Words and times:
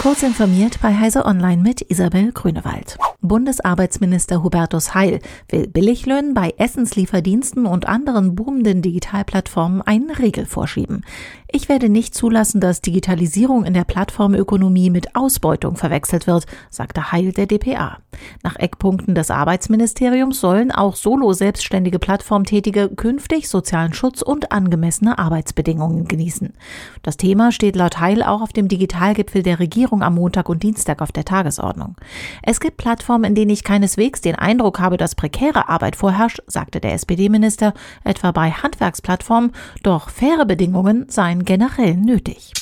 Kurz 0.00 0.22
informiert 0.22 0.78
bei 0.80 0.96
Heise 0.96 1.26
Online 1.26 1.60
mit 1.60 1.82
Isabel 1.82 2.32
Grünewald. 2.32 2.96
Bundesarbeitsminister 3.20 4.42
Hubertus 4.42 4.94
Heil 4.94 5.20
will 5.50 5.66
Billiglöhnen 5.66 6.32
bei 6.32 6.54
Essenslieferdiensten 6.56 7.66
und 7.66 7.86
anderen 7.86 8.34
boomenden 8.34 8.80
Digitalplattformen 8.80 9.82
einen 9.82 10.10
Regel 10.10 10.46
vorschieben. 10.46 11.04
Ich 11.52 11.68
werde 11.68 11.90
nicht 11.90 12.14
zulassen, 12.14 12.62
dass 12.62 12.80
Digitalisierung 12.80 13.64
in 13.64 13.74
der 13.74 13.84
Plattformökonomie 13.84 14.88
mit 14.88 15.16
Ausbeutung 15.16 15.76
verwechselt 15.76 16.26
wird, 16.26 16.46
sagte 16.70 17.12
Heil 17.12 17.32
der 17.32 17.46
DPA. 17.46 17.98
Nach 18.42 18.56
Eckpunkten 18.56 19.14
des 19.14 19.30
Arbeitsministeriums 19.30 20.40
sollen 20.40 20.70
auch 20.70 20.96
solo 20.96 21.32
selbstständige 21.32 21.98
Plattformtätige 21.98 22.88
künftig 22.88 23.48
sozialen 23.48 23.92
Schutz 23.92 24.22
und 24.22 24.52
angemessene 24.52 25.18
Arbeitsbedingungen 25.18 26.06
genießen. 26.06 26.54
Das 27.02 27.16
Thema 27.16 27.52
steht 27.52 27.76
laut 27.76 28.00
Heil 28.00 28.22
auch 28.22 28.40
auf 28.40 28.52
dem 28.52 28.68
Digitalgipfel 28.68 29.42
der 29.42 29.58
Regierung 29.58 29.89
am 29.90 30.14
Montag 30.14 30.48
und 30.48 30.62
Dienstag 30.62 31.02
auf 31.02 31.12
der 31.12 31.24
Tagesordnung. 31.24 31.96
Es 32.42 32.60
gibt 32.60 32.76
Plattformen, 32.76 33.24
in 33.24 33.34
denen 33.34 33.50
ich 33.50 33.64
keineswegs 33.64 34.20
den 34.20 34.36
Eindruck 34.36 34.78
habe, 34.78 34.96
dass 34.96 35.14
prekäre 35.14 35.68
Arbeit 35.68 35.96
vorherrscht, 35.96 36.40
sagte 36.46 36.80
der 36.80 36.94
SPD-Minister, 36.94 37.74
etwa 38.04 38.30
bei 38.30 38.50
Handwerksplattformen, 38.50 39.52
doch 39.82 40.08
faire 40.08 40.46
Bedingungen 40.46 41.06
seien 41.08 41.44
generell 41.44 41.96
nötig. 41.96 42.52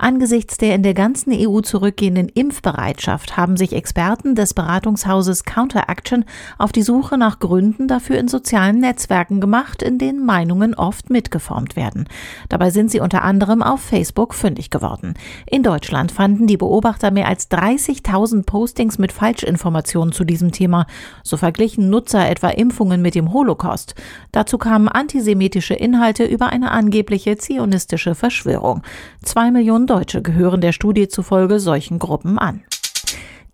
Angesichts 0.00 0.58
der 0.58 0.76
in 0.76 0.84
der 0.84 0.94
ganzen 0.94 1.32
EU 1.32 1.60
zurückgehenden 1.60 2.28
Impfbereitschaft 2.28 3.36
haben 3.36 3.56
sich 3.56 3.72
Experten 3.72 4.36
des 4.36 4.54
Beratungshauses 4.54 5.42
Counteraction 5.42 6.24
auf 6.56 6.70
die 6.70 6.82
Suche 6.82 7.18
nach 7.18 7.40
Gründen 7.40 7.88
dafür 7.88 8.16
in 8.18 8.28
sozialen 8.28 8.78
Netzwerken 8.78 9.40
gemacht, 9.40 9.82
in 9.82 9.98
denen 9.98 10.24
Meinungen 10.24 10.76
oft 10.76 11.10
mitgeformt 11.10 11.74
werden. 11.74 12.08
Dabei 12.48 12.70
sind 12.70 12.92
sie 12.92 13.00
unter 13.00 13.22
anderem 13.22 13.60
auf 13.60 13.80
Facebook 13.80 14.34
fündig 14.34 14.70
geworden. 14.70 15.14
In 15.46 15.64
Deutschland 15.64 16.12
fanden 16.12 16.46
die 16.46 16.56
Beobachter 16.56 17.10
mehr 17.10 17.26
als 17.26 17.50
30.000 17.50 18.44
Postings 18.44 18.98
mit 18.98 19.10
Falschinformationen 19.10 20.12
zu 20.12 20.22
diesem 20.22 20.52
Thema. 20.52 20.86
So 21.24 21.36
verglichen 21.36 21.90
Nutzer 21.90 22.30
etwa 22.30 22.50
Impfungen 22.50 23.02
mit 23.02 23.16
dem 23.16 23.32
Holocaust. 23.32 23.96
Dazu 24.30 24.58
kamen 24.58 24.86
antisemitische 24.86 25.74
Inhalte 25.74 26.24
über 26.24 26.50
eine 26.50 26.70
angebliche 26.70 27.36
zionistische 27.36 28.14
Verschwörung. 28.14 28.82
Zwei 29.24 29.50
Millionen 29.50 29.87
Deutsche 29.88 30.22
gehören 30.22 30.60
der 30.60 30.72
Studie 30.72 31.08
zufolge 31.08 31.60
solchen 31.60 31.98
Gruppen 31.98 32.38
an. 32.38 32.62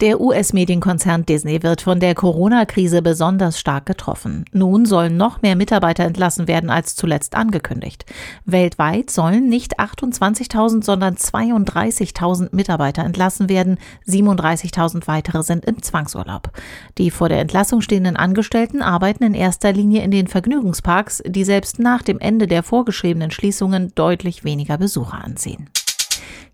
Der 0.01 0.21
US-Medienkonzern 0.21 1.25
Disney 1.25 1.63
wird 1.63 1.81
von 1.81 2.01
der 2.01 2.17
Corona-Krise 2.17 3.01
besonders 3.01 3.61
stark 3.61 3.87
getroffen. 3.87 4.45
Nun 4.53 4.87
sollen 4.87 5.17
noch 5.17 5.41
mehr 5.41 5.55
Mitarbeiter 5.55 6.03
entlassen 6.03 6.49
werden 6.49 6.69
als 6.69 6.97
zuletzt 6.97 7.37
angekündigt. 7.37 8.05
Weltweit 8.45 9.11
sollen 9.11 9.49
nicht 9.49 9.79
28.000, 9.79 10.85
sondern 10.85 11.15
32.000 11.15 12.49
Mitarbeiter 12.51 13.05
entlassen 13.05 13.49
werden. 13.49 13.79
37.000 14.09 15.07
weitere 15.07 15.45
sind 15.45 15.65
im 15.65 15.81
Zwangsurlaub. 15.81 16.51
Die 16.99 17.13
vor 17.13 17.29
der 17.29 17.39
Entlassung 17.39 17.81
stehenden 17.81 18.17
Angestellten 18.17 18.83
arbeiten 18.83 19.23
in 19.23 19.35
erster 19.35 19.73
Linie 19.73 20.03
in 20.03 20.11
den 20.11 20.27
Vergnügungsparks, 20.27 21.23
die 21.25 21.45
selbst 21.45 21.79
nach 21.79 22.03
dem 22.03 22.19
Ende 22.19 22.49
der 22.49 22.65
vorgeschriebenen 22.65 23.31
Schließungen 23.31 23.93
deutlich 23.95 24.43
weniger 24.43 24.77
Besucher 24.77 25.23
anziehen. 25.23 25.71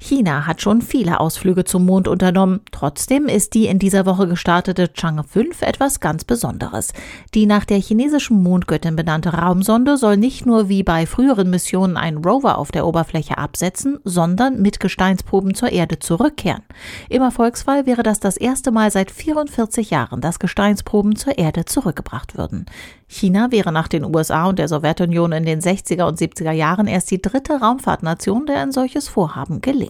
China 0.03 0.47
hat 0.47 0.63
schon 0.63 0.81
viele 0.81 1.21
Ausflüge 1.21 1.65
zum 1.65 1.85
Mond 1.85 2.09
unternommen. 2.09 2.61
Trotzdem 2.73 3.27
ist 3.27 3.53
die 3.53 3.67
in 3.67 3.79
dieser 3.79 4.07
Woche 4.07 4.27
gestartete 4.27 4.85
Chang'e 4.87 5.25
5 5.25 5.61
etwas 5.61 6.01
ganz 6.01 6.25
Besonderes. 6.25 6.95
Die 7.35 7.45
nach 7.45 7.67
der 7.67 7.79
chinesischen 7.79 8.43
Mondgöttin 8.43 8.97
benannte 8.97 9.35
Raumsonde 9.35 9.99
soll 9.99 10.17
nicht 10.17 10.47
nur 10.47 10.71
wie 10.71 10.83
bei 10.83 11.05
früheren 11.05 11.51
Missionen 11.51 11.99
einen 11.99 12.25
Rover 12.25 12.57
auf 12.57 12.73
der 12.73 12.87
Oberfläche 12.87 13.37
absetzen, 13.37 13.99
sondern 14.03 14.63
mit 14.63 14.81
Gesteinsproben 14.81 15.55
zur 15.55 15.71
Erde 15.71 15.99
zurückkehren. 15.99 16.63
Im 17.11 17.21
Erfolgsfall 17.21 17.85
wäre 17.85 18.03
das 18.03 18.21
das 18.21 18.39
erste 18.39 18.71
Mal 18.71 18.91
seit 18.91 19.11
44 19.11 19.91
Jahren, 19.91 20.23
dass 20.23 20.39
Gesteinsproben 20.39 21.15
zur 21.15 21.37
Erde 21.37 21.67
zurückgebracht 21.67 22.39
würden. 22.39 22.65
China 23.07 23.51
wäre 23.51 23.73
nach 23.73 23.89
den 23.89 24.05
USA 24.05 24.47
und 24.47 24.59
der 24.59 24.69
Sowjetunion 24.69 25.33
in 25.33 25.45
den 25.45 25.61
60er 25.61 26.05
und 26.05 26.19
70er 26.19 26.53
Jahren 26.53 26.87
erst 26.87 27.11
die 27.11 27.21
dritte 27.21 27.61
Raumfahrtnation, 27.61 28.47
der 28.47 28.61
ein 28.61 28.73
solches 28.73 29.09
Vorhaben 29.09 29.61
gelingt. 29.61 29.90